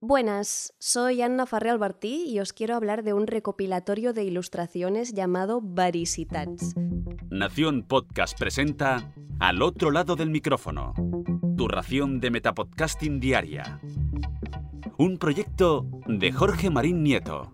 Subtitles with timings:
[0.00, 5.60] Buenas, soy Anna Farré Albertí y os quiero hablar de un recopilatorio de ilustraciones llamado
[5.60, 6.76] Varisitats.
[7.30, 10.92] Nación Podcast presenta Al otro lado del micrófono,
[11.56, 13.80] tu ración de Metapodcasting Diaria.
[14.98, 17.52] Un proyecto de Jorge Marín Nieto.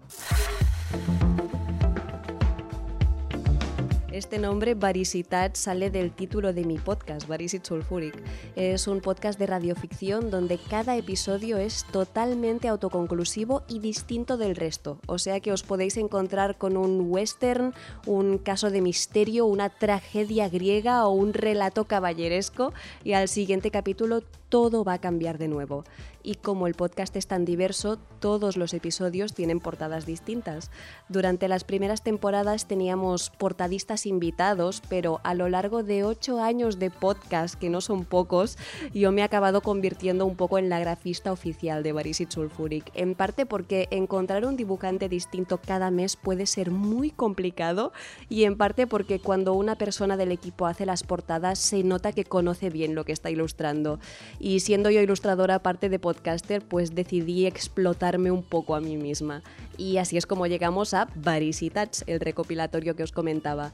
[4.15, 8.14] Este nombre, Varisitat, sale del título de mi podcast, Varisit Sulfuric.
[8.55, 15.00] Es un podcast de radioficción donde cada episodio es totalmente autoconclusivo y distinto del resto.
[15.09, 17.75] O sea que os podéis encontrar con un western,
[18.07, 24.23] un caso de misterio, una tragedia griega o un relato caballeresco y al siguiente capítulo
[24.49, 25.82] todo va a cambiar de nuevo.
[26.27, 30.71] Y como el podcast es tan diverso, todos los episodios tienen portadas distintas.
[31.11, 36.91] Durante las primeras temporadas teníamos portadistas invitados, pero a lo largo de ocho años de
[36.91, 38.56] podcast, que no son pocos,
[38.95, 42.91] yo me he acabado convirtiendo un poco en la grafista oficial de Barisit Sulfuric.
[42.95, 47.93] En parte porque encontrar un dibujante distinto cada mes puede ser muy complicado
[48.31, 52.25] y en parte porque cuando una persona del equipo hace las portadas se nota que
[52.25, 54.01] conoce bien lo que está ilustrando
[54.39, 59.43] y siendo yo ilustradora aparte de podcaster, pues decidí explotarme un poco a mí misma.
[59.77, 63.73] Y así es como llegamos a Varisitats, el recopilatorio que os comentaba.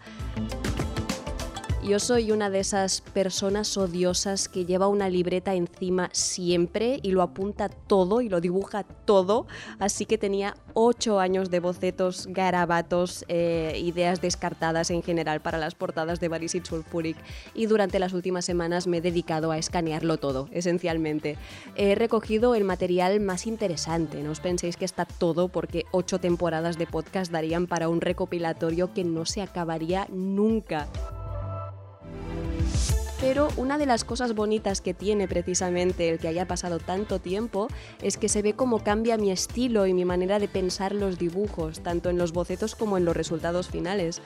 [1.83, 7.23] Yo soy una de esas personas odiosas que lleva una libreta encima siempre y lo
[7.23, 9.47] apunta todo y lo dibuja todo,
[9.79, 15.75] así que tenía ocho años de bocetos, garabatos, eh, ideas descartadas en general para las
[15.75, 17.17] portadas de Barisit Sulfuric
[17.55, 21.39] y durante las últimas semanas me he dedicado a escanearlo todo, esencialmente.
[21.77, 26.77] He recogido el material más interesante, no os penséis que está todo porque ocho temporadas
[26.77, 30.87] de podcast darían para un recopilatorio que no se acabaría nunca.
[33.21, 37.69] Pero una de las cosas bonitas que tiene precisamente el que haya pasado tanto tiempo
[38.01, 41.81] es que se ve cómo cambia mi estilo y mi manera de pensar los dibujos,
[41.81, 44.23] tanto en los bocetos como en los resultados finales.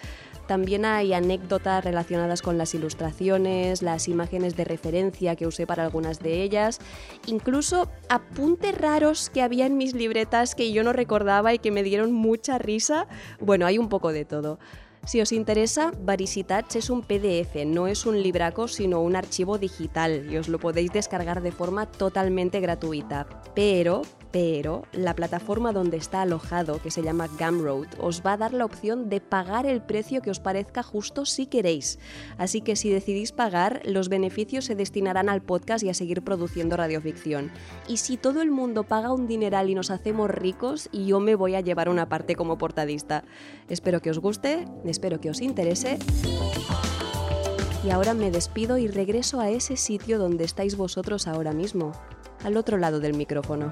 [0.47, 6.21] También hay anécdotas relacionadas con las ilustraciones, las imágenes de referencia que usé para algunas
[6.21, 6.79] de ellas,
[7.27, 11.83] incluso apuntes raros que había en mis libretas que yo no recordaba y que me
[11.83, 13.09] dieron mucha risa.
[13.41, 14.61] Bueno, hay un poco de todo.
[15.07, 20.27] Si os interesa, Varisitats es un PDF, no es un libraco, sino un archivo digital
[20.31, 23.27] y os lo podéis descargar de forma totalmente gratuita.
[23.55, 24.03] Pero,
[24.35, 28.65] pero la plataforma donde está alojado, que se llama Gumroad, os va a dar la
[28.65, 32.01] opción de pagar el precio que os parezca justo si queréis.
[32.37, 36.77] Así que si decidís pagar, los beneficios se destinarán al podcast y a seguir produciendo
[36.77, 37.53] radioficción.
[37.87, 41.55] Y si todo el mundo paga un dineral y nos hacemos ricos, yo me voy
[41.55, 43.23] a llevar una parte como portadista.
[43.69, 45.97] Espero que os guste, espero que os interese.
[47.85, 51.93] Y ahora me despido y regreso a ese sitio donde estáis vosotros ahora mismo,
[52.43, 53.71] al otro lado del micrófono.